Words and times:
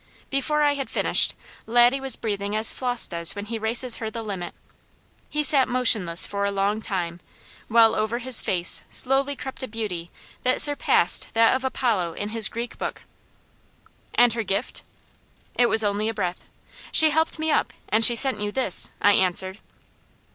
Before 0.31 0.63
I 0.63 0.73
had 0.73 0.89
finished 0.89 1.35
Laddie 1.67 2.01
was 2.01 2.15
breathing 2.15 2.55
as 2.55 2.73
Flos 2.73 3.07
does 3.07 3.35
when 3.35 3.45
he 3.45 3.59
races 3.59 3.97
her 3.97 4.09
the 4.09 4.23
limit. 4.23 4.55
He 5.29 5.43
sat 5.43 5.67
motionless 5.67 6.25
for 6.25 6.43
a 6.43 6.49
long 6.51 6.81
time, 6.81 7.19
while 7.67 7.93
over 7.93 8.17
his 8.17 8.41
face 8.41 8.81
slowly 8.89 9.35
crept 9.35 9.61
a 9.61 9.67
beauty 9.67 10.09
that 10.41 10.59
surpassed 10.59 11.31
that 11.35 11.53
of 11.55 11.63
Apollo 11.63 12.13
in 12.13 12.29
his 12.29 12.49
Greek 12.49 12.79
book. 12.79 13.03
"And 14.15 14.33
her 14.33 14.41
gift?" 14.41 14.81
It 15.53 15.67
was 15.69 15.83
only 15.83 16.09
a 16.09 16.15
breath. 16.15 16.45
"She 16.91 17.11
helped 17.11 17.37
me 17.37 17.51
up, 17.51 17.71
and 17.87 18.03
she 18.03 18.15
sent 18.15 18.39
you 18.41 18.51
this," 18.51 18.89
I 19.03 19.11
answered. 19.13 19.59